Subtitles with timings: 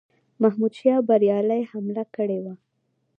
[0.41, 2.53] محمودشاه بریالی حمله کړې وه.